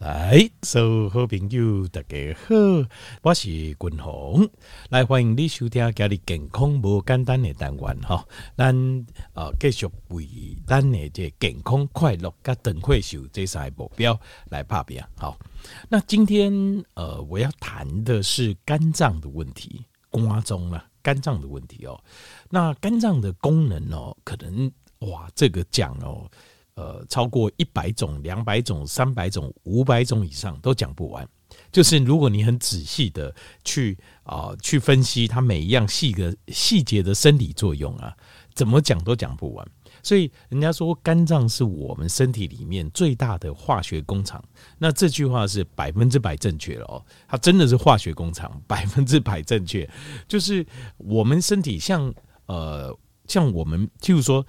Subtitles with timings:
[0.00, 2.54] 来，所有好朋友大家好，
[3.20, 4.48] 我是君鸿，
[4.88, 8.26] 来欢迎你收听家里健康无简单的单元哈。
[8.56, 8.74] 咱
[9.34, 10.26] 呃继续为
[10.66, 14.18] 咱的这健康快乐跟长寿寿这三个目标
[14.48, 14.98] 来打拼。
[15.18, 15.38] 好，
[15.90, 16.50] 那今天
[16.94, 22.02] 呃我要谈的是肝脏的问题，肝脏啊，肝脏的问题哦。
[22.48, 26.26] 那肝脏的功能哦，可能哇这个讲哦。
[26.80, 31.28] 呃，超过一百种、两百种、三百种、五百种以上都讲不完。
[31.70, 33.34] 就是如果你很仔细的
[33.64, 38.16] 去啊、去分析它每一样细个细节的生理作用啊，
[38.54, 39.68] 怎么讲都讲不完。
[40.02, 44.42] 所以人家说肝脏是我们身体里面最大的化学工厂，
[44.78, 47.04] 那这句话是百分之百正确了哦。
[47.28, 49.86] 它真的是化学工厂， 百分之百正确。
[50.26, 50.64] 就是
[50.96, 52.14] 我们身体像
[52.46, 54.46] 呃像我们，譬如说。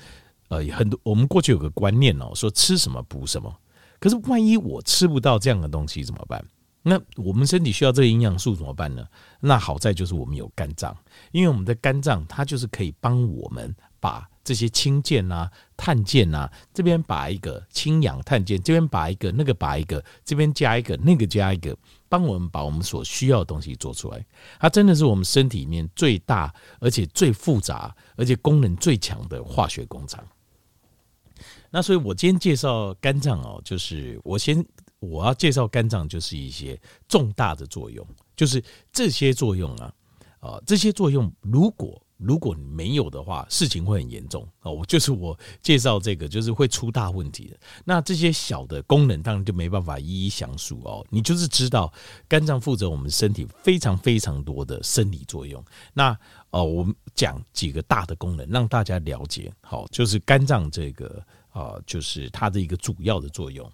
[0.52, 3.56] 呃，很多我们过去有个观念哦，说吃什么补什么。
[4.02, 6.44] 可是万一我吃不到这样的东西怎么办？
[6.84, 9.06] 那我们身体需要这个营养素怎么办呢？
[9.40, 10.94] 那好在就是我们有肝脏，
[11.32, 21.78] 因为我们的肝脏它就是可以帮我们把这些氢键啊、碳键啊，这边把一个氢氧碳键，这边把一个那个把一个，这边加一个那个加一个，
[22.10, 24.26] 帮我们把我们所需要的东西做出来。
[24.60, 30.22] 它真的是我们身体里面最大而且最复杂而且功能最强的化学工厂。
[31.74, 34.64] 那所以，我今天介绍肝脏哦，就是我先
[35.00, 38.06] 我要介绍肝脏，就是一些重大的作用，
[38.36, 39.94] 就是这些作用啊，
[40.42, 44.72] 啊，这些作用如果如果你没有的话，事情会很严重哦。
[44.72, 47.58] 我就是我介绍这个，就是会出大问题的。
[47.86, 51.04] 那这些小的功能，当然就没办法一一详述哦。
[51.10, 51.92] 你就是知道，
[52.28, 55.64] 肝脏负责我们身体非常非常多的生理作用。
[55.94, 56.16] 那
[56.50, 59.52] 哦，我们讲几个大的功能，让大家了解。
[59.62, 61.26] 好，就是肝脏这个。
[61.52, 63.70] 啊，就是它的一个主要的作用。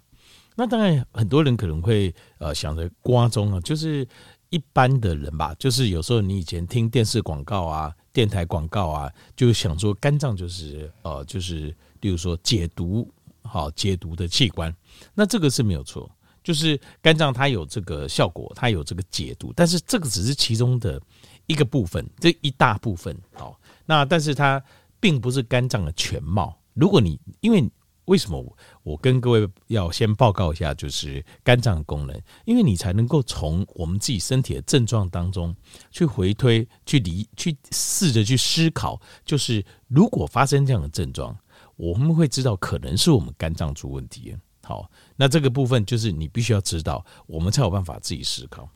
[0.54, 4.06] 那当然，很多人可能会呃想着瓜中啊，就是
[4.50, 13.08] 一般的人吧，就是有时候你以前听电视广告啊、电台广告啊，就想说肝脏就是呃就是，例如说解毒
[13.42, 14.74] 好解毒的器官。
[15.14, 16.10] 那这个是没有错，
[16.42, 21.00] 就是肝脏它有这个效果，它有这个解毒，但是这个只是其中的
[21.46, 23.60] 一个部分，这一大部分好。
[23.86, 24.60] 那但是它
[24.98, 26.58] 并不是肝脏的全貌。
[26.78, 27.68] 如果你因为
[28.04, 35.54] 为什么我跟各位要先报告一下，就是肝脏功能，因为你才能够从我们自己身体的症状当中
[35.90, 41.36] 去回推、去理、去试着去思考，就是如果发生这样的症状，
[41.76, 44.34] 我们会知道可能是我们肝脏出问题。
[44.62, 48.66] 好，那这个部分就是你必须要知道，我们才有办法自己思考。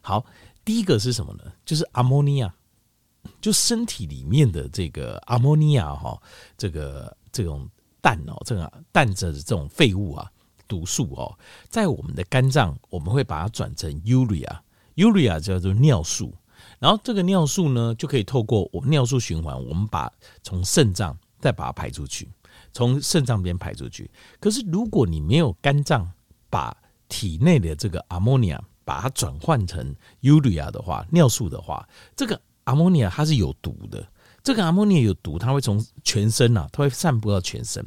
[0.00, 0.24] 好，
[0.64, 1.44] 第一个是什么呢？
[1.64, 2.52] 就是阿莫尼亚，
[3.40, 6.20] 就身体里面的这个阿莫尼亚哈，
[6.58, 7.16] 这个。
[7.32, 7.68] 这种
[8.00, 10.30] 氮哦，这个氮着的这种废物啊，
[10.68, 11.36] 毒素哦，
[11.68, 16.34] 在我们的肝脏，我们会把它转成 urea，urea 叫做尿素，
[16.78, 22.28] 然后这个尿素呢，就可以透过我们尿素循环，我们把从肾脏再把它排出去，
[22.72, 24.10] 从肾脏边排出去。
[24.38, 26.10] 可是如果你没有肝脏
[26.50, 26.76] 把
[27.08, 34.06] 体内的这个 ammonia 把它转换成 urea 的话，尿素的话，这个 ammonia 它是有毒的。
[34.42, 37.84] 这个阿莫尼有毒，它会从全身啊，它会散布到全身。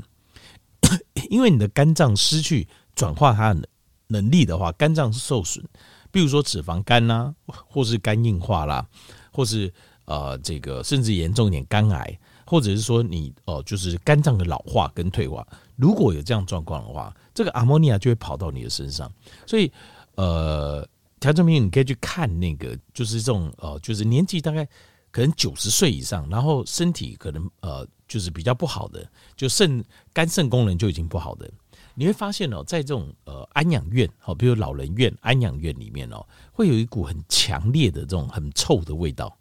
[1.30, 3.68] 因为你的肝脏失去转化它的
[4.08, 5.66] 能力的话，肝脏是受损。
[6.12, 8.88] 比如说脂肪肝啦，或是肝硬化啦，
[9.34, 9.74] 或是
[10.06, 15.46] 呃这个甚至严重一点肝癌，或者是说你哦就是肝脏的老化跟退化。
[15.76, 19.12] 如果有这样状况的话，这个阿莫尼亚就会跑到你的身上。
[19.46, 19.70] 所以
[20.16, 20.88] 呃，
[21.20, 24.66] 调整明你可以去看那个，就是这种呃，就是年纪大概。
[25.16, 29.82] 可能九十岁以上，然后身体可能呃就是比较不好的，就肾
[30.12, 31.50] 肝肾功能就已经不好的，
[31.94, 39.34] 你会发现哦，在这种呃安养院，好，比如老人院、安养院里面哦，会有一股很强烈的这种很臭的味道。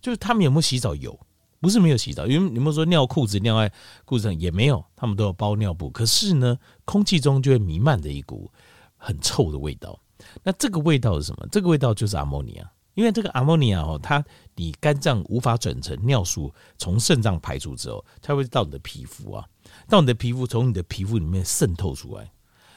[0.00, 0.94] 就是他们有没有洗澡？
[0.94, 1.18] 有，
[1.58, 3.72] 不是没有洗澡，因为你们说尿裤子尿在
[4.04, 5.90] 裤子上也没有，他们都有包尿布。
[5.90, 8.48] 可是呢，空气中就会弥漫着一股
[8.96, 9.98] 很臭的味道。
[10.44, 11.48] 那这个味道是什么？
[11.50, 12.70] 这个味道就是阿莫尼亚。
[12.94, 14.24] 因为这个阿莫尼亚哦，它
[14.56, 19.46] 你肝脏无法转成尿素，从肾脏排出之后，它会到你的皮肤啊，
[19.88, 22.30] 到你的皮肤，从你的皮肤里面渗透出来。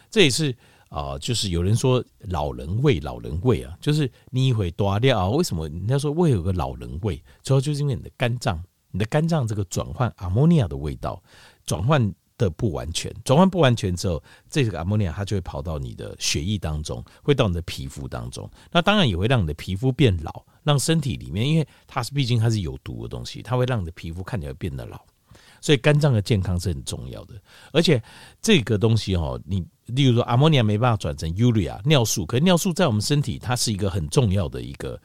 [0.10, 0.56] 这也是
[0.90, 5.30] 啊，就是有人说老人味，老人味啊，就是你一会多掉啊。
[5.30, 7.22] 为什么人家说胃有个老人味？
[7.42, 11.22] 主要就是因为你的肝脏，你的肝脏这个转换阿莫尼亚的味道
[11.66, 12.14] 转换。
[12.38, 18.50] 的不完全转换不完全之后，这个阿莫尼亚它就会跑到你的血液当中，会到你的皮肤当中。
[18.72, 25.00] 那当然也会让你的皮肤变老，让身体里面，因为它是毕竟它是有毒的东西，它会让你的皮肤看起来变得老。
[25.62, 27.42] 所以肝脏的健康是很重要的。
[27.72, 28.02] 而且
[28.42, 35.00] 这个东西哦，你例如说，阿莫尼亚没办法转成 urea 尿素，可是尿素在我们身体它是一个很重要的一个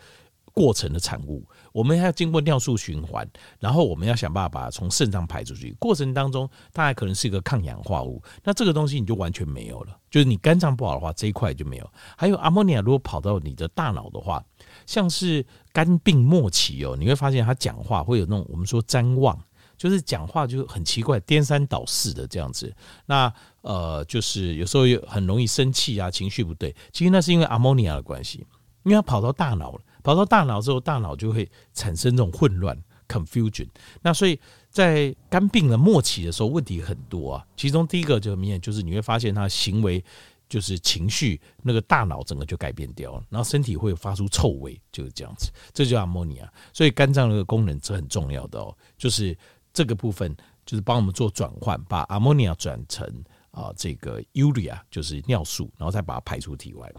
[0.58, 3.24] 过程的产物，我们要经过尿素循环，
[3.60, 5.72] 然后我们要想办法把从肾脏排出去。
[5.78, 9.96] 过程当中，它还可能是一个抗氧化物，那这个东西你就完全没有了。
[10.10, 11.88] 就是你肝脏不好的话，这一块就没有。
[12.16, 14.44] 还有阿莫尼亚如果跑到你的大脑的话，
[14.84, 19.38] 像是肝病末期哦，你会发现他讲话会有那种我们说譫妄。
[19.76, 22.74] 就是讲话就很奇怪，颠三倒四的这样子。
[23.06, 26.74] 那呃，就是有时候又很容易生气啊，情绪不对。
[26.92, 28.44] 其实那是因为阿莫尼亚的关系，
[28.82, 32.76] 因为它跑到大脑了，跑到大脑之后，大脑就会产生这种混乱
[33.08, 33.68] （confusion）。
[34.02, 34.38] 那所以
[34.70, 37.46] 在肝病的末期的时候，问题很多啊。
[37.56, 40.04] 其中第一个就很明显，就是你会发现他行为
[40.48, 45.50] 就是情绪那个大脑整个就改变掉了，然后身体会发出臭味，就是这样子。
[45.72, 46.52] 这就叫阿莫尼亚。
[46.72, 49.36] 所以肝脏那个功能是很重要的哦，就是。
[49.70, 50.34] 这个部分
[50.66, 53.06] 就是帮我们做转换，把阿莫尼亚转成
[53.52, 56.90] 啊这个 urea，就是尿素，然后再把它排出体外。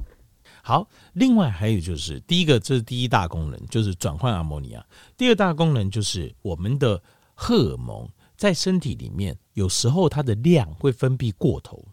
[0.69, 4.85] 好，另外还有就是第一个，这是第一大功能，就是转换阿莫尼亚。
[5.17, 7.01] 第二大功能就是我们的
[7.33, 8.07] 荷尔蒙
[8.37, 11.83] 在身体里面，有时候它的量会分泌过头。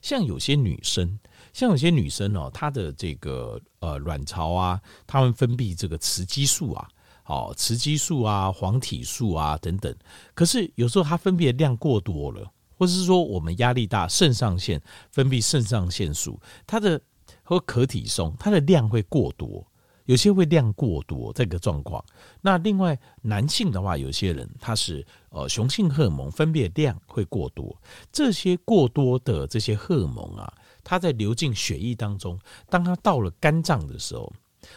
[0.00, 1.18] 像有些女生，
[1.52, 6.88] 像有些女生哦，她的这个呃卵巢啊，她们分泌这个雌激素啊。
[7.24, 9.92] 好，雌激素啊、黄体素啊等等，
[10.32, 12.48] 可是有时候它分泌的量过多了，
[12.78, 14.80] 或者是说我们压力大，肾上腺
[15.10, 17.00] 分泌肾上腺素，它的
[17.42, 19.66] 和可体松它的量会过多，
[20.06, 22.04] 有些会量过多这个状况。
[22.40, 27.76] 那另外男性的话，有些人他是呃雄性荷尔蒙分泌的量会过多，
[28.10, 30.52] 这些过多的这些荷尔蒙啊，
[30.82, 34.32] 它在流进血液当中，当它到了肝脏的时候，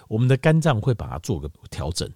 [0.08, 2.10] 我们的肝脏会把它做个调整。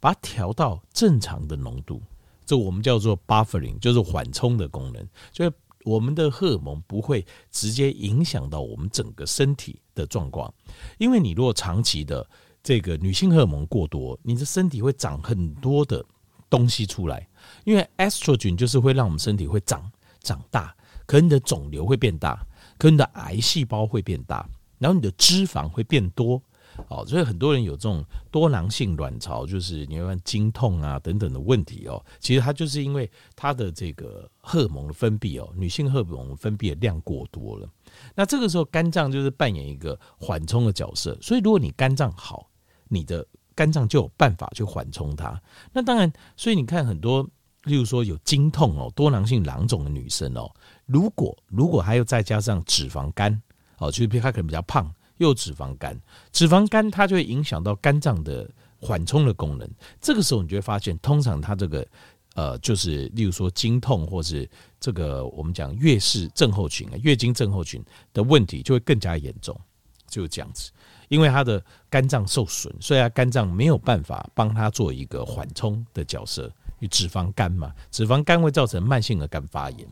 [0.00, 2.00] 把它调到正常的浓度，
[2.46, 5.06] 这我们叫做 buffering，就是缓冲的功能。
[5.30, 5.50] 所以
[5.86, 10.52] 我们的荷尔蒙不会直接影响到我们整个身体的状况。
[10.98, 12.28] 因为你如果长期的
[12.60, 16.04] 这个女性荷尔蒙过多，你的身体会长很多的
[16.50, 17.26] 东西出来。
[17.62, 19.88] 因为 estrogen 就是会让我们身体会长
[20.20, 20.74] 长大，
[21.06, 22.44] 可能你的肿瘤会变大，
[22.76, 24.44] 可能你的癌细胞会变大，
[24.78, 26.42] 然后你的脂肪会变多。
[26.88, 32.04] 哦，所以很多人有这种多囊性卵巢，就是你会看经痛啊等等的问题哦。
[32.20, 37.68] 其实它就是因为它的这个荷尔蒙的分泌哦，女性荷尔蒙分泌的量过多了。
[38.14, 41.16] 那这个时候肝脏就是扮演一个缓冲的角色。
[41.20, 42.48] 所以如果你肝脏好，
[42.88, 45.40] 你的肝脏就有办法去缓冲它。
[45.72, 47.22] 那当然，所以你看很多，
[47.64, 50.50] 例如说有经痛哦，多囊性囊肿的女生哦，
[50.84, 53.42] 如果如果还有再加上脂肪肝
[53.78, 54.92] 哦，就是她可能比较胖。
[55.18, 55.98] 又脂肪肝，
[56.32, 58.48] 脂肪肝它就会影响到肝脏的
[58.78, 59.68] 缓冲的功能。
[60.00, 61.86] 这个时候你就会发现，通常它这个
[62.34, 64.48] 呃，就是例如说经痛，或是
[64.78, 67.82] 这个我们讲月事症候群啊，月经症候群
[68.12, 69.58] 的问题就会更加严重，
[70.06, 70.70] 就是这样子。
[71.08, 76.44] 因为它的肝脏受损，所以它肝脏没有办法帮它做一个缓冲的角色。
[76.78, 79.88] 因为脂肪肝嘛，脂肪肝会造成慢性的肝发炎。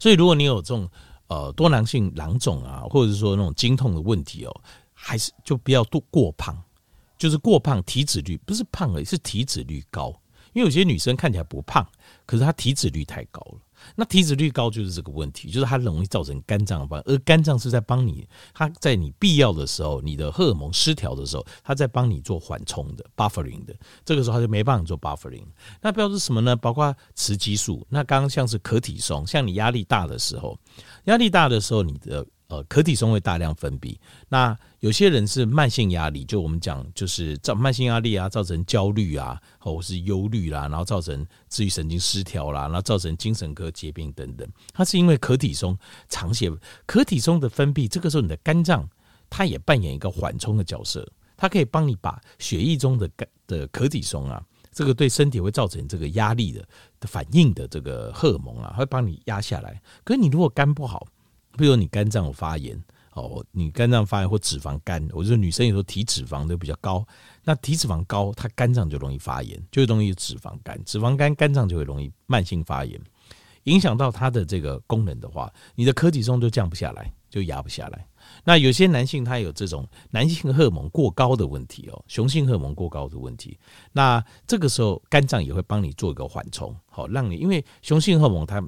[0.00, 0.90] 所以如果你有这种。
[1.28, 4.60] 呃，多囊性囊肿啊，或者是说那种经痛的问题哦，
[4.92, 6.56] 还是就不要多过胖，
[7.16, 10.14] 就是过胖，体脂率不是胖而已，是体脂率高。
[10.52, 11.84] 因为有些女生看起来不胖，
[12.26, 13.58] 可是她体脂率太高了。
[13.96, 25.44] 那体脂率高就是这个问题，就是它容易造成肝脏病，而肝脏是在帮你，它在你必要的时候，你的荷尔蒙失调的时候，它在帮你做缓冲的 buffering 的，这个时候它就没办法做 buffering。
[25.80, 26.54] 那标志什么呢？
[26.56, 27.86] 包括雌激素。
[27.90, 30.58] 那刚刚像是可体松，像你压力大的时候，
[31.04, 32.26] 压力大的时候，你的。
[32.48, 33.96] 呃，可体松会大量分泌。
[34.28, 44.46] 那有些人是慢性压力，就我们讲，就是造慢性压力啊，造成焦虑啊，或是忧虑啦，然后造成自愈神经失调啦，然后造成精神科疾病等等。
[44.72, 45.76] 它是因为可体松
[46.08, 46.50] 长血，
[46.84, 48.86] 可体松的分泌，这个时候你的肝脏
[49.30, 56.60] 它也扮演一个缓冲的角色，它可以帮你把血液中的肝的可体松啊，这个对身体会造成这个压力的
[57.00, 59.80] 的反应的这个荷尔蒙啊，会帮你压下来。
[60.04, 61.06] 可是你如果肝不好，
[61.56, 62.80] 比如你肝脏有发炎
[63.12, 67.06] 哦，你肝脏发炎或脂肪肝，我觉得女生有时候体脂肪都比较高，
[67.44, 73.00] 那体脂肪高，她肝脏就容易发炎，就容易脂肪肝，脂肪肝肝脏就会容易慢性发炎，
[73.64, 78.04] 影响到它的这个功能的话，你的科体松就降不下来，就压不下来。
[78.42, 83.56] 那有些男性他有这种男性荷尔蒙过高的问题哦，雄性荷尔蒙过高的问题，
[83.92, 88.60] 那这个时候肝脏也会帮你做一个缓冲，好让你，因为雄性荷尔蒙它。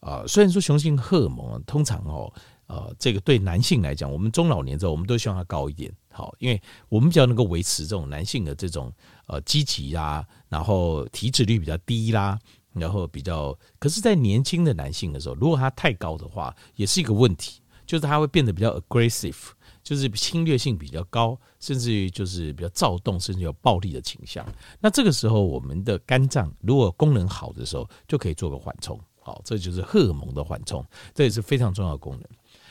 [0.00, 2.32] 啊，虽然说雄性荷尔蒙通常哦，
[2.66, 8.92] 呃，这个对男性来讲，我们中老年之后，我们都希望它高一点，好，因为我们比较能够维持这种男性的这种
[9.26, 12.38] 呃积极啊，然后体脂率比较低啦，
[12.72, 19.50] 然后比较，可是，在年轻的男性的时候，如果他太高的话，也是一个问题，就是他会变得比较 aggressive，
[19.82, 24.46] 就是侵略性比较高，甚至于就是比较躁动，甚至有暴力的倾向。
[24.80, 28.98] 那这个时候，我们的肝脏如果功能好的时候，就可以做个缓冲。
[29.30, 30.84] 好，这就是荷尔蒙的缓冲，
[31.14, 32.22] 这也是非常重要的功能。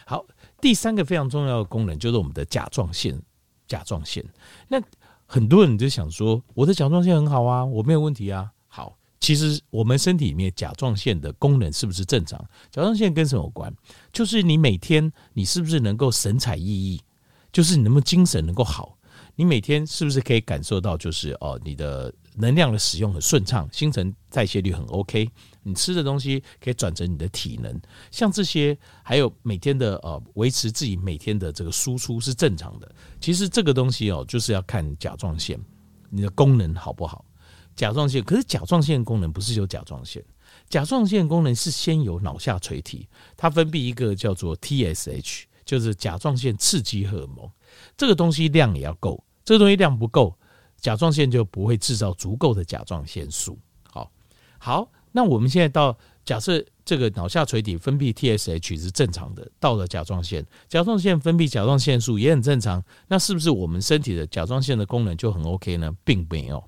[0.06, 0.26] 好，
[0.60, 3.18] 第三个非常重要的功能就是我们的甲状腺。
[3.66, 4.26] 甲状腺，
[4.68, 4.82] 那
[5.28, 8.52] 很多人就想说，我的甲状腺很好啊，我没有问题啊。
[8.68, 12.40] 好，其实我们身体里面甲状腺的功能是不是正常？
[12.72, 13.72] 甲状腺跟什么有关？
[14.12, 17.00] 就是你每天你是不是能够神采奕奕？
[17.54, 18.98] 就是你能不能精神能够好？
[19.36, 25.30] 你每天是不是可以感受到，就是哦，你的能量的使用很顺畅，新陈代谢率很 OK？
[25.62, 27.80] 你吃的东西可以转成你的体能，
[28.12, 32.90] 像这些，还有每天的呃维持自己每天的这个输出是正常的。
[33.20, 35.60] 其实这个东西哦，就是要看甲状腺
[36.10, 37.26] 你的功能好不好。
[37.76, 40.24] 甲状腺，可是甲状腺功能不是有甲状腺，
[40.70, 47.50] 甲状腺功能是先有脑下垂体，它分泌一个叫做 TSH，就是甲状腺刺激荷尔蒙。
[47.96, 50.38] 这个东西量也要够，这个东西量不够，
[50.78, 53.58] 甲状腺就不会制造足够的甲状腺素。
[53.84, 54.12] 好，
[54.58, 54.92] 好。
[55.20, 65.94] 那我们现在到假设这个脑下垂体分泌 TSH 是正常的，到了甲状腺，甲状腺分泌甲状腺素也很正常，那是不是我们身体的甲状腺的功能就很 OK 呢？
[66.06, 66.64] 并没有，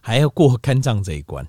[0.00, 1.46] 还要过肝脏这一关，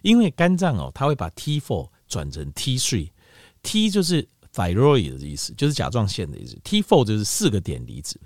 [0.00, 8.18] 因为肝脏哦，它会把 T4 转成 T3，T 就是 thyroid 的意思，就是甲状腺的意思，T4 就是四个碘离子，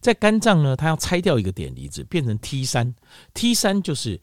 [0.00, 4.20] 在肝脏呢，它要拆掉一个碘离子，变成 T3，T3 就是。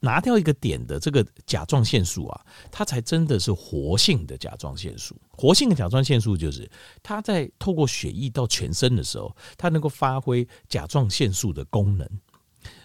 [0.00, 5.14] 拿掉一个点的这个甲状腺素啊，它才真的是活性的甲状腺素。
[5.30, 6.68] 活性的甲状腺素就是
[7.00, 12.08] 它在透过血液到全身的时候，它能够发挥甲状腺素的功能。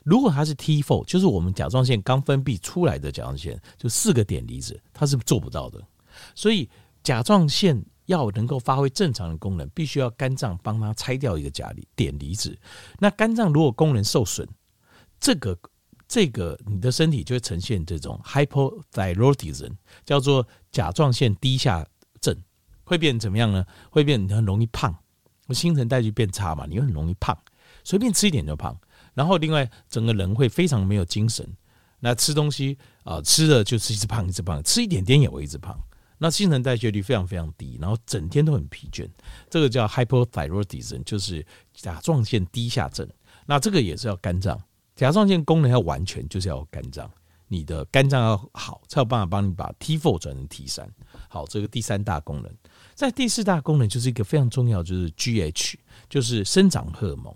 [0.04, 5.82] 如果它是 T4，就是我们甲状腺刚分泌出来的甲状腺，就四个碘离子，它是做不到的。
[6.36, 6.70] 所以
[7.02, 12.56] 甲状腺要能够发挥正常的功能，必须要肝脏帮它拆掉一个甲离碘离子。
[13.00, 14.48] 那肝脏如果功能受损，
[15.20, 15.58] 这个。
[16.08, 19.72] 这个你的身体就会呈现这种 hypothyroidism，
[20.06, 21.88] 叫做甲状腺低下
[22.22, 22.36] 症，
[22.84, 23.66] 会变怎么样呢？
[23.90, 24.96] 会变很容易胖，
[25.50, 27.38] 新陈代谢变差嘛，你很容易胖，
[27.84, 28.80] 随便吃一点就胖。
[29.14, 31.48] 然后另外整个人会非常没有精神，
[32.00, 35.80] 那吃东西啊、吃的就是一直胖一直胖，吃一点点也会一直胖。
[36.20, 39.10] 那新陈代谢率非常非常低，然后整天都很疲倦，
[39.50, 43.08] 这个叫 hypothyroidism，就是甲状腺低下症。
[43.46, 44.62] 那这个也是要肝脏。
[44.96, 47.10] 甲状腺功能要完全，就是要肝脏，
[47.48, 50.88] 你的肝脏要好，才有办法帮你把 T4 转成 T3。
[51.28, 52.52] 好，这个第三大功能，
[52.94, 55.76] 在第四大功能就是一个非常重要，就是 GH，
[56.10, 57.34] 就是生长荷尔蒙。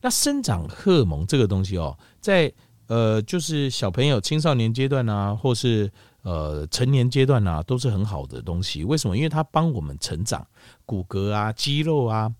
[0.00, 2.52] 那生长荷尔蒙这个东西哦，在
[2.88, 5.90] 呃，就是小朋友、青少年阶段啊，或是
[6.22, 8.82] 呃成年阶段啊，都是很好的东西。
[8.82, 9.16] 为什么？
[9.16, 10.46] 因为它帮我们成长，
[10.86, 12.32] 骨骼啊、肌肉啊。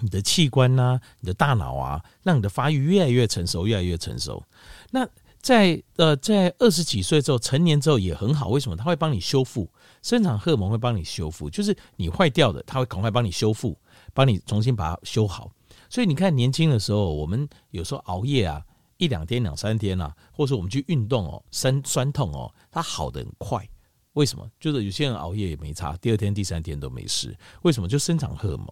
[0.00, 4.42] 你的器官呐、你的大脑啊，让你的发育越来越成熟，越来越成熟。
[4.90, 5.06] 那
[5.40, 8.48] 在呃，在二十几岁之后，成年之后也很好。
[8.48, 8.76] 为什么？
[8.76, 9.70] 它会帮你修复，
[10.02, 13.78] 生长荷尔蒙会帮你修复，就是你坏掉的，它会赶快帮你修复，
[14.12, 15.50] 帮你重新把它修好。
[15.88, 18.62] 所以你看，年轻的时候，我们有时候熬夜啊，
[18.98, 23.66] 一两天、两三天啊，或者我们去运动哦，酸酸痛哦，它好得很快。
[24.14, 24.44] 为什么？
[24.58, 27.34] 就是有些人熬夜也没差，第二天、第三天都没事。
[27.62, 27.88] 为什么？
[27.88, 28.66] 就生长荷尔蒙。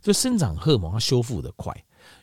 [0.00, 1.74] 就生长荷尔蒙它修复得快，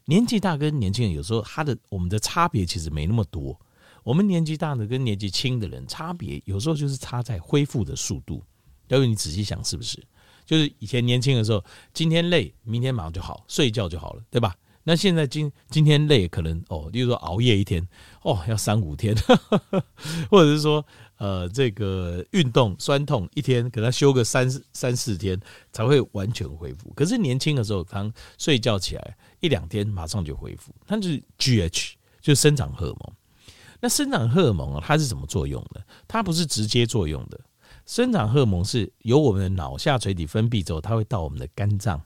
[0.05, 3.59] 年纪大跟年轻人有时候他的我们的差别其实没那么多。
[4.03, 8.43] 我们年纪大的跟年纪轻的人差别有时候就是差在恢复的速度。
[8.89, 10.01] 要不你仔细想是不是？
[10.45, 14.55] 就是以前年轻的时候，今天累，明天马上就好，睡一觉就好了，对吧？
[14.83, 17.87] 那现在今今天累，可能哦，例如说熬夜一天，
[18.23, 19.15] 哦，要三五天，
[20.29, 20.85] 或者是说。
[21.17, 25.39] 呃，这个运动酸痛一天，给他休个三三四天
[25.71, 26.91] 才会完全恢复。
[26.95, 30.73] 可是年轻的时候，刚睡觉起来一两天，马上就恢复。
[30.85, 33.13] 它就是 GH，就是生长荷尔蒙。
[33.79, 35.81] 那生长荷尔蒙啊，它是怎么作用的？
[36.07, 37.39] 它不是直接作用的。
[37.85, 42.01] 生长荷尔蒙是由我们的脑下垂体分泌之后，它会到我们的肝脏。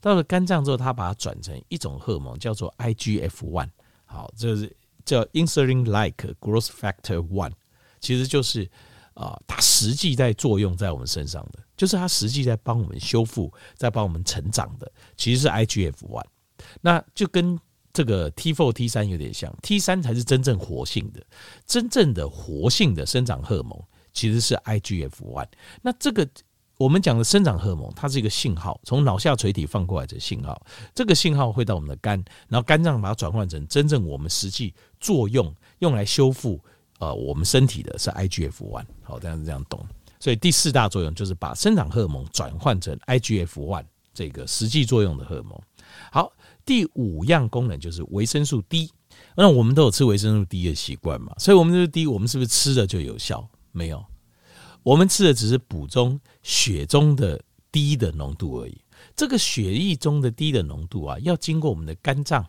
[0.00, 3.68] 到了肝脏之后，它把它转成一种荷尔蒙，叫做 IGF-1。
[4.04, 7.52] 好，这是叫 Insulin-like Growth Factor One。
[8.02, 8.68] 其实就是
[9.14, 16.24] 啊，它实际在作用在我们身上的，就是它实际在帮我们修复，在帮我们成长的，其实是 IGF-1。
[16.80, 17.58] 那就跟
[17.92, 21.22] 这个 T4、T3 有点像，T3 才是真正活性的，
[21.66, 23.78] 真正的活性的生长荷尔蒙
[24.12, 25.46] 其实是 IGF-1。
[25.82, 26.26] 那这个
[26.78, 36.58] 我们讲的生长荷尔蒙，它是一个信号，从脑下垂体放过来的信号，这个信号会到我们的肝，然后肝脏把它转换成真正我们实际作用，用来修复。
[37.02, 39.84] 呃我们身体的是 IGF one，好，这样子这样懂。
[40.20, 45.60] 所以第四大作用就是把生长荷尔蒙转换成 IGF one 这个实际作用的荷尔蒙。
[46.12, 46.32] 好，
[46.64, 48.88] 第五样功能就是维生素 D。
[49.34, 51.34] 那我们都有吃维生素 D 的习惯嘛？
[51.38, 53.48] 所以我们这个 D，我们是不是吃了就有效？
[53.72, 54.04] 没有，
[54.84, 57.42] 我们吃的只是补充血中的
[57.72, 58.80] D 的浓度而已。
[59.16, 62.46] 这个血液中的 D 的浓度啊，要经过我们的肝脏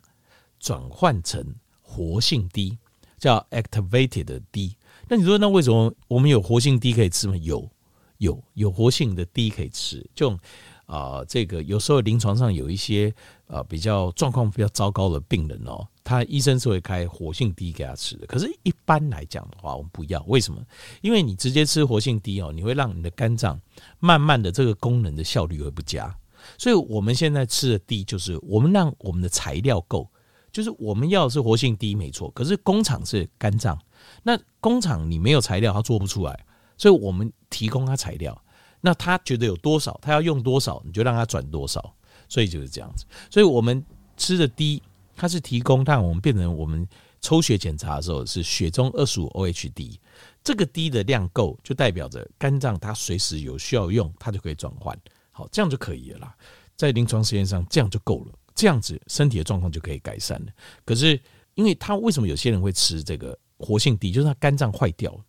[0.59, 1.43] 转换成
[1.81, 2.77] 活性 D，
[3.23, 4.75] 叫 activated D。
[5.07, 7.37] 那你说，那为什么我们有活性 D 可以吃吗？
[7.37, 7.69] 有，
[8.17, 10.05] 有，有活性的 D 可以吃。
[10.13, 10.37] 就
[10.85, 13.11] 啊、这个有时候临床上有一些
[13.47, 18.27] 呃比较状况比较糟糕的病人哦，他医生是会开活性 D 给他吃的。
[18.27, 20.21] 可是，一般来讲的话，我们不要。
[20.27, 20.61] 为什么？
[20.99, 23.57] 因为你直接吃活性 D 哦，你会让你的肝脏
[23.99, 26.13] 慢慢的这个功能的效率会不佳。
[26.57, 30.11] 所以我们现在吃的 D 就是我们让我们的材料够，
[30.53, 33.77] 就是我们要的是活性低没错，可是工厂是肝脏。
[34.23, 36.45] 那工厂你没有材料，他做不出来，
[36.77, 38.39] 所以我们提供他材料。
[38.79, 41.93] 那他觉得有多少，他要用多少，你就让他转多少。
[42.29, 43.05] 所以就是这样子。
[43.29, 43.83] 所以我们
[44.17, 44.81] 吃的低
[45.15, 46.87] 它是提供，但我们变成我们
[47.21, 49.97] 抽血检查的时候是血中二十五 OHD，
[50.43, 54.97] 这个低的量够，就代表着肝脏它随时有需要用，它就可以转换。
[55.31, 56.35] 好，这样就可以了啦。
[56.75, 60.51] 在临床实验上，这样就够了，这样子身体的状况就可以改善了。
[60.85, 61.19] 可是，
[61.55, 63.37] 因为他为什么有些人会吃这个？
[63.59, 65.19] 活性低就是他肝脏坏掉了，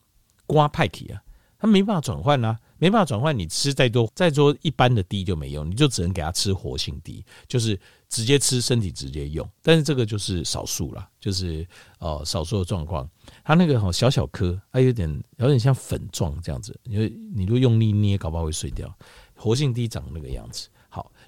[0.45, 1.23] 刮派体啊，
[1.57, 7.78] 他没办法转换啊，没办法转换，你吃再多再多一般的 D 就没用，你就只能给他吃活性 D，就是
[8.09, 9.49] 直接吃身体直接用。
[9.62, 11.64] 但是这个就是少数啦，就是
[12.00, 13.09] 呃少数的状况，
[13.45, 18.93] 它那个好小小颗，它有点有点像粉状这样子，因为你如果用力捏，搞不好会碎掉。
[19.37, 20.69] 活性 D 长那个样子，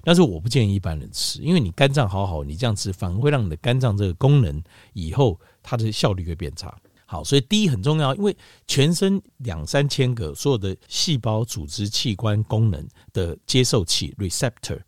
[0.03, 4.61] 但是我不建议一般人吃，因为你肝脏好好，你这样吃反而会让你的肝脏这个功能
[4.93, 6.75] 以后它的效率会变差。
[7.09, 8.35] 好，所以第一很重要，因为
[8.67, 14.79] 全身两三千个所有的细胞、组织、器官功能的接受器 （receptor）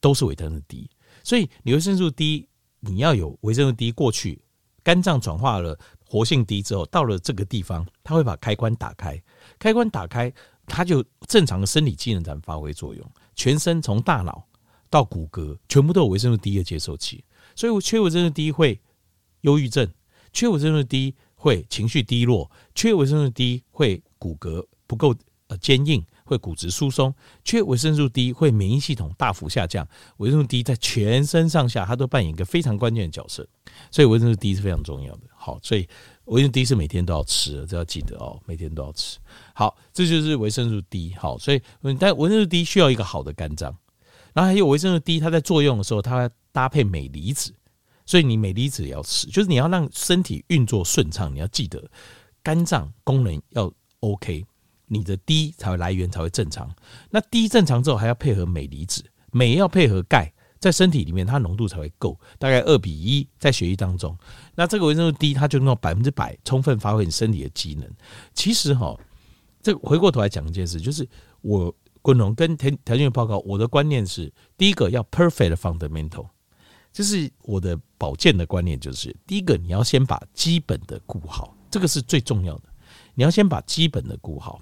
[0.00, 0.90] 都是维生素 D。
[1.22, 2.48] 所以你维生素 D，
[2.80, 4.42] 你要有维生素 D 过去，
[4.82, 9.22] 肝脏转化了活性 D 之后，到了这个地方，它会把开关打开，
[9.56, 10.32] 开关打开，
[10.66, 13.12] 它就正常的生理机能才能发挥作用。
[13.36, 14.44] 全身从大脑
[14.90, 17.24] 到骨骼，全部都有维生素 D 的接受器，
[17.54, 18.80] 所以缺维生素 D 会
[19.42, 19.88] 忧郁症，
[20.32, 21.14] 缺维生素 D。
[21.42, 25.14] 会情绪低落，缺维生素 D 会骨骼不够
[25.46, 27.10] 呃坚硬，会骨质疏松；
[27.42, 29.88] 缺维生素 D 会免疫系统大幅下降。
[30.18, 33.48] 维生素 D 在全身上下，它都扮演一个非常关键的角色，
[33.90, 35.22] 所以维生素 D 是非常重要的。
[35.34, 35.88] 好，所以
[36.26, 39.18] 维生素 D 是每天都要吃的，这要记得哦，每天都要吃。
[39.54, 41.14] 好，这就是维生素 D。
[41.14, 41.62] 好，所以
[41.98, 43.74] 但维生素 D 需要一个好的肝脏，
[44.32, 47.54] 然后还有维生素 D，它在作用的时候，它搭配镁离子。
[48.06, 51.32] 所以你镁离子也要吃，就是你要让身体运作顺畅。
[51.32, 51.88] 你要记得，
[52.42, 54.44] 肝脏功能要 OK，
[54.86, 56.68] 你的 D 才会来源才会正常。
[57.10, 64.18] 那 D 正常之后，还要配合镁离子，镁要配合钙，在身体里面它浓度才会够，大概二比一在血液当中。
[64.56, 67.88] 那这个维生素 D 它就能够百分之百充分发挥你身体的机能。
[68.34, 68.98] 其实哈，
[69.62, 71.08] 这回过头来讲一件事，就是
[71.42, 76.28] 我滚龙跟田条件报告，我的观念是，第一个要 perfect fundamental。
[76.92, 82.64] 就是我的保健的观念，就是第一个，你要先把基本的顾好，这个是最重要的。
[83.14, 84.60] 你要先把基本的顾好，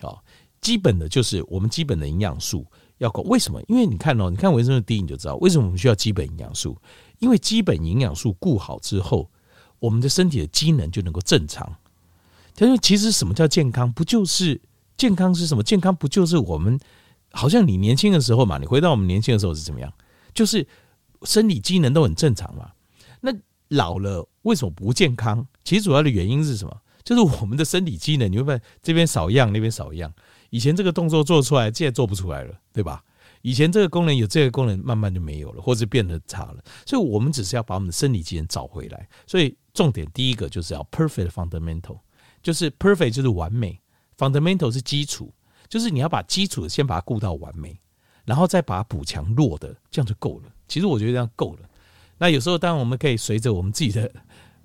[0.00, 0.16] 啊，
[0.60, 2.64] 基本的就是我们基本的营养素
[2.98, 3.22] 要够。
[3.22, 3.60] 为什么？
[3.66, 6.78] 因为你看哦，你看维生素 D，你就知道为什么我们需要基本营养素。
[7.18, 9.30] 因为基本营养素顾好之后，
[9.80, 11.76] 我们的身体的机能就能够正常。
[12.54, 13.92] 他说，其实什么叫健康？
[13.92, 14.60] 不就是
[14.96, 15.62] 健康是什么？
[15.62, 16.78] 健康不就是我们
[17.32, 18.58] 好像你年轻的时候嘛？
[18.58, 19.92] 你回到我们年轻的时候是怎么样？
[20.32, 20.66] 就是。
[21.22, 22.70] 生理机能都很正常嘛，
[23.22, 23.32] 那
[23.68, 25.46] 老了为什么不健康？
[25.64, 26.82] 其实主要的原因是什么？
[27.02, 30.12] 就是我们的身体机能，你会发现这边少一样，那边少一样。
[30.50, 33.02] 以前这个动作做出来，现在做不出来了，对吧？
[33.40, 36.62] 以前这个功能有这个功能，慢慢就没有了，或者变得差了。
[36.84, 39.08] 所以我们只是要把我们的生理机能找回来。
[39.26, 41.98] 所以重点第一个就是要 perfect fundamental，
[42.42, 43.80] 就是 perfect 就是完美
[44.18, 45.32] ，fundamental 是基础，
[45.68, 47.78] 就是你要把基础的先把它顾到完美。
[48.26, 50.44] 然后再把它补强弱的，这样就够了。
[50.66, 51.68] 其实我觉得这样够了。
[52.16, 54.10] 那有时候当然我们可以随着我们自己的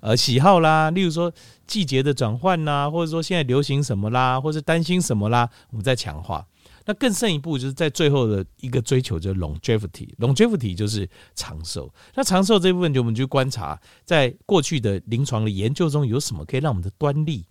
[0.00, 1.30] 呃喜好啦，例如说
[1.66, 6.46] 季节的转换啦，或者说现在流行什么啦，或者担心什么啦，我们再强化。
[6.86, 11.92] 那更胜一步就是在最后的一个追求就是 longevity，longevity 就是长寿。
[12.14, 17.44] 那长寿这部分就我们去观察，在过去的临床的研究中有什么可以让我们的端粒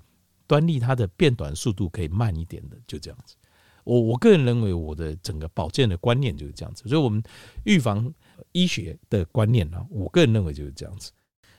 [0.50, 3.36] 端粒它的变短速度可以慢一点的，就这样子。
[3.84, 7.22] 我我个人认为，我的整个保健的观念就是这样子，所以，我们
[7.66, 8.12] 预防
[8.52, 11.12] 医学的观念呢，我个人认为就是这样子。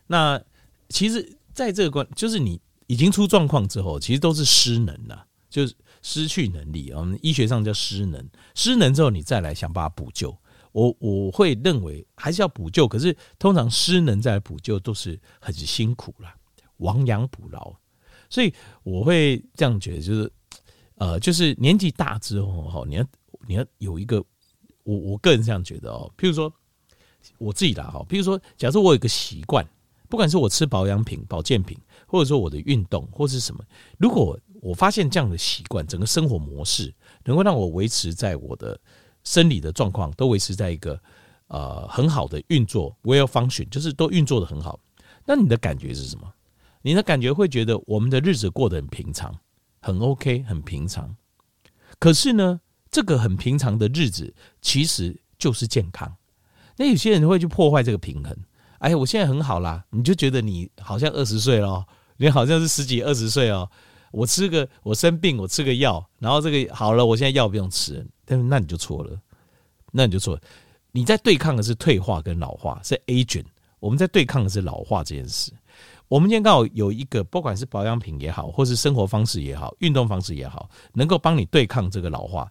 [0.08, 0.42] 那
[0.88, 6.90] 其实，在这个观，就是你已经出状况之后，其实都是失能了，就是失去能力。
[6.92, 10.36] 我们医学上叫失能，失能之后你再来想办法补救。
[10.72, 16.32] 我我会认为还是要补救，可是通常失能再补救都是很辛苦了，
[16.78, 17.74] 亡羊补牢。
[18.30, 18.50] 所以
[18.82, 20.32] 我会这样觉得，就是
[20.94, 23.04] 呃，就是年纪大之后哈，你要
[23.46, 24.24] 你要有一个，
[24.84, 26.50] 我我个人这样觉得哦，譬如说
[27.36, 29.62] 我自己啦哈，譬如说，假设我有一个习惯，
[30.08, 33.62] 不管是我吃保养品、保健品，或者说我的运动或是什么，
[33.98, 38.80] 如果我发现这样的习惯，整个生活模式能够让我维持在我的。
[39.22, 40.98] 生理的状况都维持在一个
[41.48, 44.80] 呃很好的运作，well function，就是都运作的很好。
[45.26, 46.32] 那你的感觉是什么？
[46.82, 49.34] 你的感觉会觉得我们的日子过得很平常，
[49.80, 51.14] 很 OK，很平常。
[51.98, 56.10] 可是呢，这个很平常的日子其实就是健康。
[56.76, 58.34] 那有些人会去破坏这个平衡。
[58.78, 61.84] 哎，我现在很好啦，你就觉得你好像二十岁了，
[62.16, 63.70] 你好像是十几二十岁哦。
[64.10, 68.04] 我吃个我生病，我吃个药，然后这个好了，我现在药不用吃。
[68.24, 69.20] 但是那你就错了，
[69.92, 70.40] 那你就错了。
[70.92, 73.44] 你在对抗的是退化跟老化，是 aging。
[73.78, 75.52] 我们在对抗的是老化这件事。
[76.10, 82.50] 我们今天刚好有一个，不管是保养品也好，或是生活方式也好，运动方式也好，能够帮你对抗这个老化。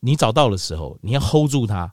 [0.00, 1.92] 你找到的时候，你要 hold 住它。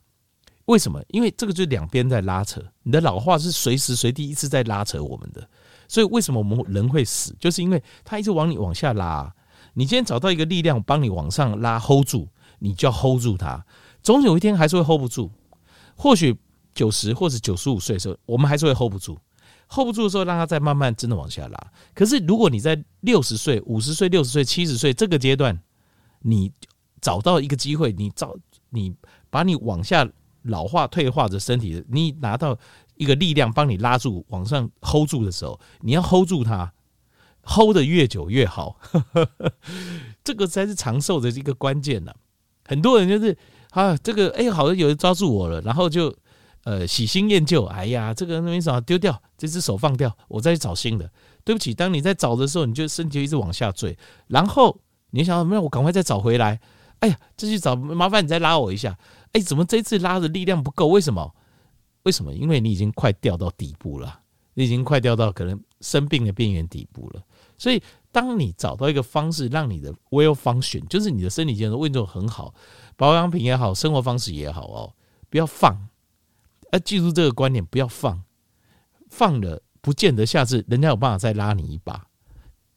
[0.68, 1.04] 为什么？
[1.10, 2.64] 因为这个就是两边在拉扯。
[2.84, 5.46] 你的老化是随时随地一直在拉扯我们的。
[5.90, 9.36] 所以为什么我们人会死，就是因为他一直往你往下拉。
[9.74, 12.30] 你今天找到一个力量帮你往上拉，hold 住，
[12.60, 13.66] 你就要 hold 住它。
[14.02, 15.30] 总有一天还是会 hold 不住。
[15.98, 16.34] 或许
[16.74, 19.20] 九十或者九十五岁的时候，我们还是会 hold 不住。
[19.70, 21.72] Hold 不住的时候，让它再慢慢真的往下拉。
[21.94, 25.60] 可是如果你在六十岁、五十岁、六十岁、七十岁这个阶段，
[26.22, 26.52] 你
[27.02, 28.36] 找到一个机会，你找
[28.70, 28.96] 你
[29.30, 30.08] 把你往下
[30.44, 32.58] 老化、退化的身体，你拿到。
[32.98, 36.72] 一个力量帮你拉住，往上 hold 住的时候，你要 hold 住它
[37.44, 38.80] ，hold 得越久越好，
[40.24, 42.14] 这个才是长寿的一个关键呢。
[42.64, 43.38] 很多人就是
[43.72, 46.16] 啊，这个哎，好像有人抓住我了，然后就
[46.66, 51.10] 呃喜新厌旧，哎呀，这个没啥，丢掉这只手放掉，我再去找新的。
[51.46, 53.98] 对不起，当你在找的时候，你就身体就一直往下坠，
[54.28, 54.78] 然后
[55.12, 56.60] 你想，没有我赶快再找回来。
[57.00, 58.98] 哎呀，这去找，麻烦你再拉我一下。
[59.34, 60.88] 哎，怎么这次拉的力量不够？
[60.88, 61.34] 为什么？
[62.04, 62.34] 为什么？
[62.34, 64.22] 因为你已经快掉到底部了，
[64.54, 67.22] 你已经快掉到可能生病的边缘底部了。
[67.58, 72.54] 所以，当你找到一个方式，让你的 well function，就是你的身体健康运作很好，
[72.96, 74.94] 保养品也好，生活方式也好哦，
[75.30, 75.90] 不要放。
[76.76, 78.24] 要记住这个观念，不要放，
[79.10, 82.06] 放了不见得下次人家有办法再拉你一把。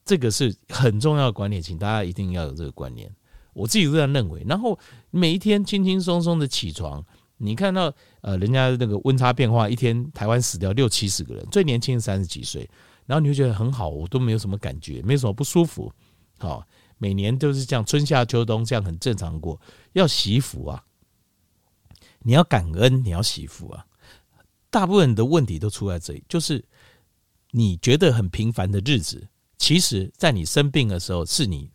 [0.04, 3.14] 这个是很重要的观念，请大家一定要有这个观念。
[3.52, 4.44] 我自己这样认为。
[4.48, 4.78] 然后
[5.10, 7.04] 每一天轻轻松松的起床。
[7.40, 12.68] 你看到呃，人家那个温差变化，一天台湾死掉六七十个人，最年轻三十几岁，
[13.06, 15.92] 然后你会觉得很好，我都没有什么感觉，没什么不舒服，
[16.40, 19.60] 好，每年都是这样，春夏秋冬这样很正常过，
[19.92, 20.82] 要惜福啊，
[22.18, 23.86] 你要感恩，你要惜福啊，
[24.70, 26.64] 大部分的问题都出在这里，就是
[27.52, 31.70] 你觉得很平凡的日子，其实在你生病的时候是你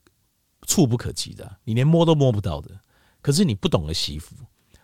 [0.68, 2.80] 触不可及的，你连摸都摸不到的，
[3.22, 4.36] 可是你不懂得惜福。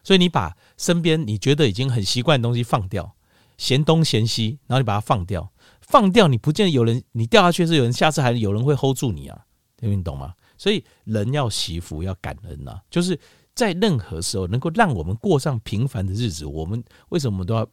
[0.03, 3.15] 所以你把身边你觉得已经很习惯的东西放掉，
[3.57, 9.45] 嫌东嫌西，然后你把它放掉，放掉你不见得有人，你掉下去是有人，下次还有人会 hold 住你啊，
[9.79, 10.33] 你懂吗？
[10.57, 13.19] 所以人要惜福，要感恩呐，就是
[13.53, 17.69] 在任何时候能够让我们过上平凡的日子，我们为什么都要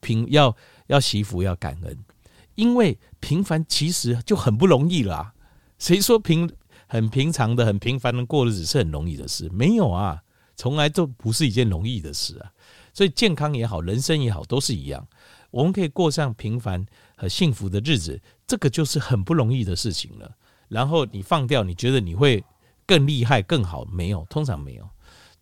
[0.00, 1.96] 平要要惜福要感恩？
[2.54, 5.32] 因为平凡其实就很不容易啦。
[5.78, 6.50] 谁说平
[6.86, 9.48] 很平常的很平凡的过日子是很容易的事？
[9.52, 10.22] 没有啊。
[10.58, 12.50] 从来都不是一件容易的事啊，
[12.94, 15.06] 所以健康也好，人生也好，都是一样。
[15.50, 16.82] 我们可以过上平凡
[17.14, 20.34] 和幸福的日子，这个就是很不容易的事情了。
[20.68, 22.42] 然后你放掉，你觉得你会
[22.86, 23.84] 更厉害、更好？
[23.84, 24.88] 没有，通常没有。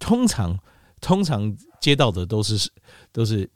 [0.00, 0.58] 通常，
[1.00, 2.68] 通常接到的都是
[3.14, 3.48] 都是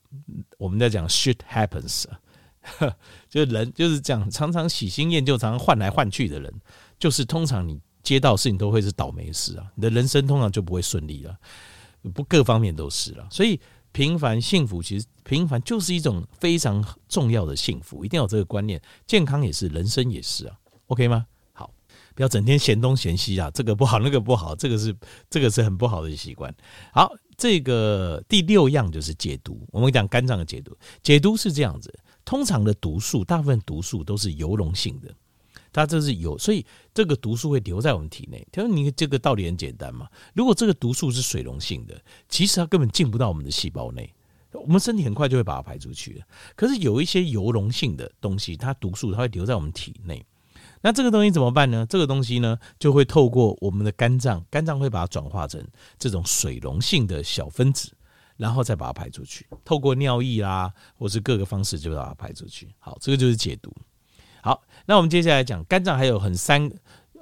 [0.56, 2.06] 我们在讲 shit happens，
[3.28, 6.50] 就是人就是讲常常喜新厌旧、常常换来换去的人，
[6.98, 7.78] 就是通常你。
[8.00, 11.36] 接到事情都会是倒霉事啊，你的人生通常就不会顺利了，
[12.14, 13.28] 不各方面都是了。
[13.30, 13.60] 所以
[13.92, 18.80] 平凡幸福，其实平凡就是一种非常重要的幸福，一定要有这个观念。
[19.06, 21.26] 健康也是，人生也是啊，OK 吗？
[22.18, 24.92] 不要整天嫌东嫌西啊，这个不好，那个不好，这个是
[25.30, 26.52] 这个是很不好的习惯。
[26.92, 29.64] 好，这个第六样就是解毒。
[29.70, 35.14] 我们讲肝脏的解毒，解毒是这样子，通常的毒素，大部分毒素都是油溶性的。
[35.72, 38.44] 它这是有，所以这个毒素会留在我们体内。
[38.50, 40.08] 他说：“你这个道理很简单嘛。
[40.34, 44.12] 如果这个毒素是水溶性的，其实它根本进不到我们的细胞内，
[44.50, 46.20] 我们身体很快就会把它排出去。
[46.56, 50.26] 可是有一些油溶性的东西，它毒素它会留在我们体内。
[50.80, 51.86] 那这个东西怎么办呢？
[51.88, 55.62] 这个东西呢，就会透过我们的肝脏，肝脏会把它转化成
[55.98, 57.90] 这种水溶性的小分子，
[58.36, 62.68] 然后再把它排出去，透过尿液啦，或是各个方式就把它排出去。
[62.78, 63.72] 好，这个就是解毒。
[64.40, 66.70] 好，那我们接下来讲肝脏还有很三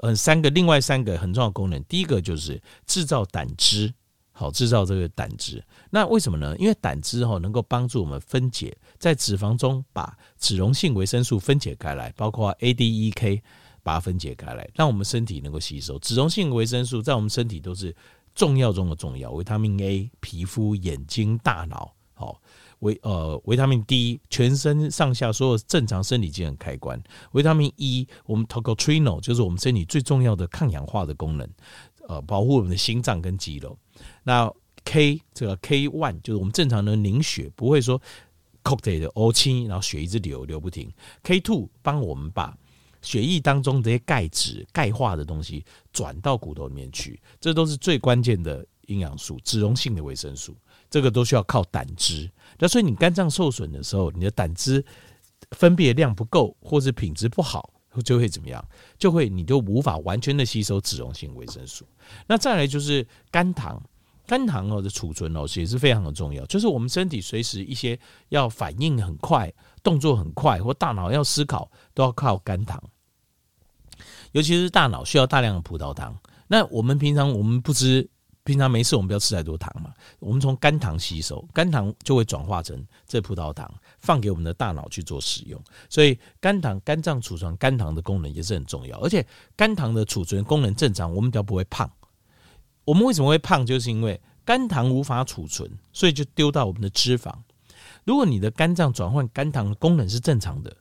[0.03, 3.92] 很三个另外三个很重要的功能，第一个就是制造胆汁。
[4.38, 6.55] 好，制造这个胆汁，那为什么呢？
[6.59, 13.42] 因为胆汁哈能够帮助我们分解，在脂肪中把脂溶性维生素分解开来，包括 A、D、E、K，
[13.83, 15.99] 把它分解开来，让我们身体能够吸收。
[16.01, 17.96] 脂溶性维生素在我们身体都是
[18.35, 22.38] 重要中的重要，维他命 A，皮肤、眼睛、大脑，好
[22.81, 27.03] 维呃维他命 D，全身上下所有正常生理机能开关。
[27.33, 31.49] 维他命 E，我们 t o c o t r i n o 就是我们身体最重要的抗氧化的功能，
[32.09, 33.77] 呃，保护我们的心脏跟肌肉。
[34.23, 34.53] 那
[34.85, 38.01] K 这个 K one 就是我们正常的凝血，不会说
[38.62, 40.92] cocktail 的 O 清，然后血一直流流不停。
[41.23, 42.57] K two 帮我们把
[43.03, 50.57] 血液当中这些钙质钙化的东西转到骨头里面去，这都是最关键的营养素，脂溶性的维生素，
[50.88, 52.31] 这个都需要靠胆汁。
[52.59, 54.85] 那所以你肝脏受损的时候，你的胆汁
[55.53, 57.71] 分泌量不够，或是品质不好，
[58.03, 58.65] 就会怎么样？
[58.99, 61.87] 就会你就无法完全的吸收脂溶性维生素。
[62.27, 63.83] 那再来就是肝糖。
[64.29, 67.97] 肝糖哦的储存哦也是非常的重要，就是我们身体随时一些
[68.31, 69.53] 要反应很快、
[69.85, 72.83] 动作很快或大脑要思考，都要靠肝糖。
[74.33, 76.13] 尤其是大脑需要大量的葡萄糖。
[76.49, 78.11] 那我们平常我们不知，
[78.47, 79.93] 平常没事我们不要吃太多糖嘛。
[80.21, 85.61] 我们从肝糖吸收，肝糖就会转化成这葡萄糖，放给我们的大脑去做使用。
[85.91, 88.97] 所以肝糖、肝脏储存肝糖的功能也是很重要。
[89.01, 91.91] 而且肝糖的储存功能正常，我们比较不会胖。
[92.85, 93.67] 我们为什么会胖？
[93.67, 97.35] 就是因为肝糖无法储存，所以就丢到我们的脂肪。
[98.05, 100.73] 如果你的肝脏转换肝糖的功能是正常的，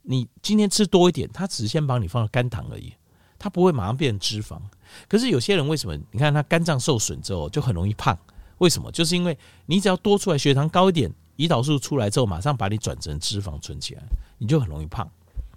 [0.00, 2.94] 你今天吃多一点，它只是先把你放到肝糖而已，
[3.40, 4.60] 它不会马上变成脂肪。
[5.08, 5.96] 可是有些人为什么？
[6.12, 8.16] 你看他肝脏受损之后就很容易胖，
[8.58, 8.92] 为什么？
[8.92, 14.02] 就是因为你只要多出来血糖高一点，胰岛素出来之后，马上把你转成脂肪存起来，
[14.36, 15.10] 你就很容易胖。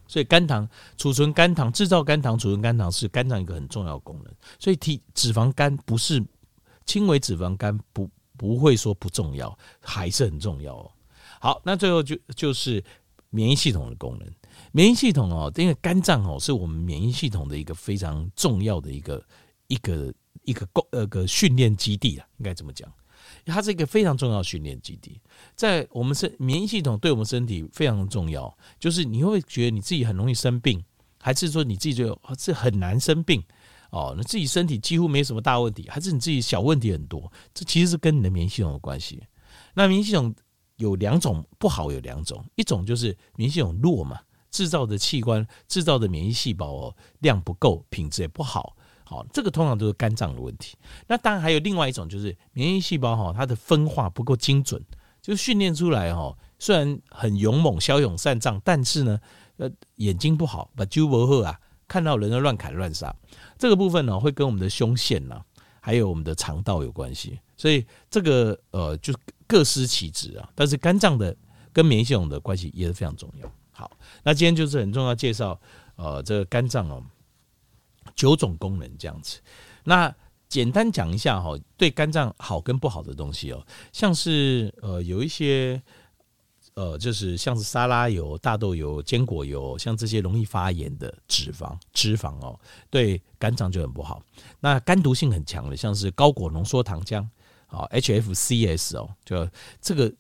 [0.08, 0.68] 所以肝糖
[0.98, 4.34] 储存肝糖制造肝糖储存肝糖是肝脏一个很重要的功能。
[4.60, 6.24] 所以体脂肪肝不是
[6.86, 10.92] 轻微脂肪肝不不会说不重要，还是很重要哦。
[11.40, 12.84] 好，那最后就就是
[13.30, 14.28] 免疫系统的功能。
[14.76, 19.24] 免疫系统哦，因为肝脏哦是我们免疫系统的一个非常重要的一个
[19.68, 20.12] 一个
[20.44, 22.92] 一个工呃个训练基地啊，应该怎么讲？
[23.46, 25.22] 它是一个非常重要的训练基地，
[25.56, 28.52] 在我们身免疫系统对我们身体非常重要。
[28.80, 30.84] 就是你会觉得你自己很容易生病，
[31.20, 33.42] 还是说你自己觉得是很难生病
[33.92, 34.16] 哦？
[34.18, 37.32] 你自己身体几乎没什么大问题，还是你自己小问题很多？
[37.54, 39.22] 这其实是跟你的免疫系统有关系。
[39.76, 40.34] 那免疫系统
[40.78, 44.20] 有两种不好，有两种，一种就是免疫系统弱嘛，
[44.54, 48.78] 制造的器官制造的免疫细胞哦量不够，品质也不好。
[49.04, 50.78] 好，这个通常都是肝脏的问题。
[51.08, 54.82] 那当然还有另外一种，就是免疫细胞哈，它的分化不够精准，
[55.22, 59.20] 就训练出来哈，虽然很勇猛、骁勇善战，但是呢，
[59.58, 63.14] 呃，眼睛不好，把揪不好啊，看到人就乱砍乱杀。
[63.58, 65.42] 这个部分呢，会跟我们的胸腺呐，
[65.82, 67.40] 还有我们的肠道有关系。
[67.58, 69.14] 所以这个呃，就
[69.46, 70.50] 各司其职啊。
[70.56, 71.36] 但是肝脏的
[71.72, 73.52] 跟免疫系统的关系也是非常重要。
[73.74, 73.92] 好，
[74.24, 75.60] 那今天就是很重要介绍
[75.98, 77.04] 呃，这个肝脏哦。
[78.16, 79.40] 九种功能这样子，
[79.86, 80.14] 那
[80.48, 85.82] 简单讲一下哈，对肝脏好跟不好的东西哦，像是呃有一些
[86.76, 92.60] 呃就是像是沙拉油、大豆油、坚果油，像这些容易发炎的脂肪脂肪哦，
[92.92, 94.22] 对肝脏就很不好。
[94.60, 97.26] 那肝毒性很强的，像是高果浓缩糖浆
[97.68, 99.50] 啊，HFCS 哦，就
[99.82, 100.14] 这个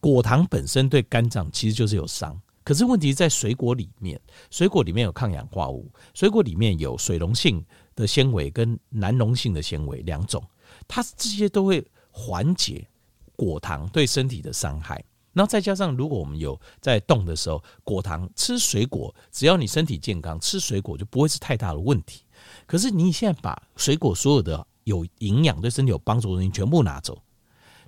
[0.00, 2.40] 果糖本身对肝脏其实就是有伤。
[2.64, 4.18] 可是问题在水果里面，
[4.50, 10.42] 水果里面有抗氧化物，水果里面有水溶性的纤维跟难溶性的纤维两种，
[10.88, 12.88] 它这些都会缓解
[13.36, 15.04] 果糖对身体的伤害。
[15.34, 22.22] 然后再加上，如果我们有在动的时候，果糖吃水果，只要你身体健康，吃水果就不会是太大的问题。
[22.66, 27.20] 可是你现在把水果所有的有营养、对身体有帮助的东西全部拿走。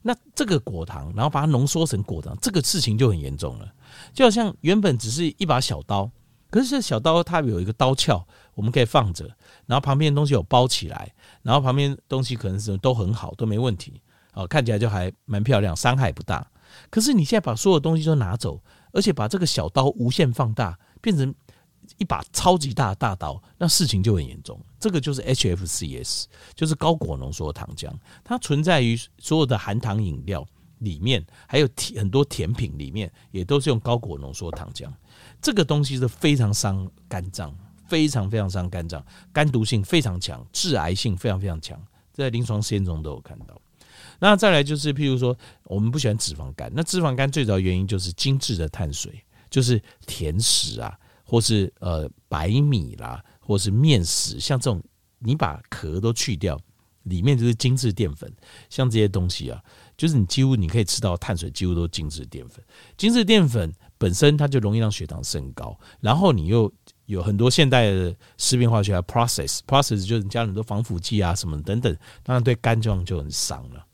[0.07, 3.69] 那这个果糖，然后把它浓缩成果糖，这个事情就很严重了。
[4.15, 6.09] 就好像原本只是一把小刀，
[6.49, 9.29] 可是这小刀它有一个刀鞘，我们可以放着，
[9.67, 14.01] 然后旁边的东西有包起来，然后旁边东西可能是都很好，都没问题，
[14.35, 16.47] 哦，看起来就还蛮漂亮，伤害不大。
[16.89, 21.35] 可是你现在把所有东西都拿走，而且把这个小刀无限放大，变成。
[21.99, 24.61] 一把超级大的大刀，那事情就很严重。
[24.79, 27.91] 这个就是 HFCS，就是高果浓缩糖浆，
[28.23, 30.47] 它存在于所有的含糖饮料
[30.79, 34.93] 里面，还有甜很多甜品里面，也都是用高果浓缩糖浆。
[35.41, 37.55] 这个东西是非常伤肝脏，
[37.89, 41.81] 非常非常伤肝脏，肝毒性非常强，致癌性非常非常强，
[42.13, 43.61] 在临床实验中都有看到。
[44.19, 54.81] 那再来就是，譬如说，我们不喜欢脂肪肝，那脂肪肝最早原因就是精致的碳水，就是甜食啊，或是呃白米啦，或是面食，像这种
[55.19, 56.57] 你把壳都去掉，
[57.03, 58.33] 里面就是精致淀粉，
[58.71, 59.61] 像这些东西啊，
[59.97, 62.65] 就是你几乎你可以吃到碳水，几乎都是精致淀粉。
[62.97, 66.73] 精致淀粉本身它就容易让血糖升高，然后你又
[67.07, 73.85] 有很多现代的食品化学啊，process process 就是加很多防腐剂啊什么等等，当然对肝脏就很伤了。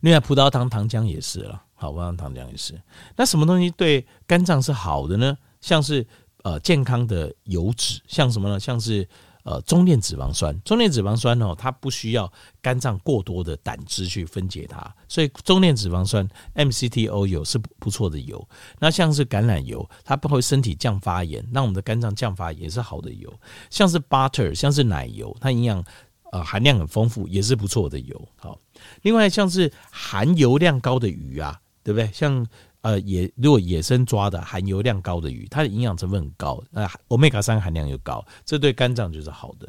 [0.00, 2.80] 另外，葡萄糖糖浆也是了，好，葡萄糖糖浆也是。
[3.16, 5.36] 那什么东西对肝脏是好的呢？
[5.60, 6.06] 像是
[6.46, 8.60] 呃健康的油脂，像什么呢？
[8.60, 9.06] 像是
[9.42, 10.56] 呃中链脂肪酸。
[10.62, 12.32] 中链脂肪酸哦，它不需要
[12.62, 18.48] 肝脏过多的胆汁去分解它，所以中链脂肪酸 MCTO 油是不错的油。
[18.78, 23.32] 那像是橄榄油，它不会身体降发炎，让我们的肝脏降发也是好的油。
[23.68, 25.84] 像是 butter，像是奶油，它营养。
[26.32, 28.28] 呃，含量很丰富，也是不错的油。
[28.34, 28.58] 好，
[29.02, 32.10] 另外像是含油量高的鱼啊，对不对？
[32.12, 32.44] 像
[32.86, 39.68] 呃野如果野生抓的含油量高的鱼，它的营养成分很高，呃，Omega 三含量又高，这对肝脏就是好的。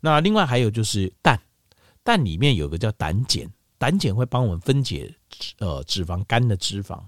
[0.00, 1.40] 那另外还有就是蛋，
[2.04, 5.12] 蛋里面有个叫胆碱，胆碱会帮我们分解
[5.58, 7.00] 呃脂肪肝的脂肪。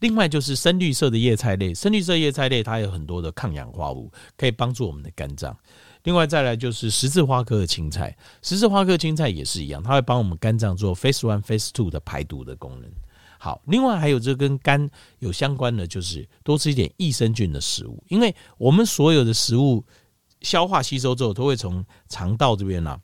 [0.00, 5.56] 另外就是深绿色的叶菜类，深绿色叶菜类它有很多的抗氧化物，可以帮助我们的肝脏。
[6.02, 12.90] 另外再来就是十字花科的青菜，十字花科青菜也是一样，它会帮我们肝脏做 Phase One、Phase Two 的排毒的功能。
[13.38, 19.84] 好，另外还有这跟肝有相关的，就是多吃一点益生菌的食物，因为我们所有的食物
[20.40, 23.00] 消化吸收之后，都会从肠道这边啊，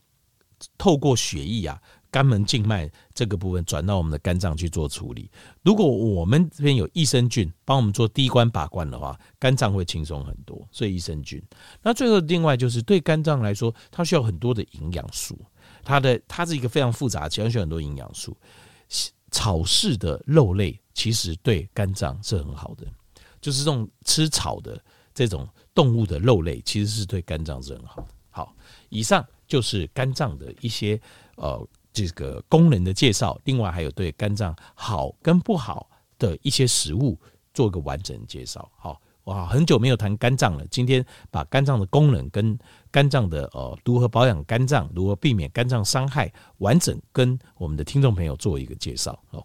[0.76, 1.80] 透过血液啊。
[2.12, 5.30] 肝门静脉这个部分转到我们的肝脏去做处理。
[5.62, 10.62] 如果我们这边有益生菌帮我们做第一关把关的话，肝脏会轻松很多。
[10.70, 11.42] 所以益生菌，
[11.80, 15.40] 那最后另外就是对肝脏来说，它需要很多的营养素。
[15.82, 18.36] 它的它是一个非常复杂，其实需要很多营养素。
[19.32, 22.86] 草式的肉类其实对肝脏是很好的，
[23.40, 24.80] 就是这种吃草的
[25.12, 28.08] 这种动物的肉类，其实是对肝脏是很好的。
[28.30, 28.54] 好，
[28.90, 31.00] 以上就是肝脏的一些
[31.34, 31.68] 呃。
[31.94, 37.20] 这个功能的介绍，另外还有对肝脏好跟不好的一些食物
[37.52, 38.66] 做个完整介绍。
[38.78, 42.58] 好，哇，很久没有谈肝脏了，今天把肝脏的功能跟
[42.92, 49.18] 肝脏的哦如何保养肝脏，如何避免肝脏伤害，完整跟我们的听众朋友做一个介绍。
[49.30, 49.44] 哦。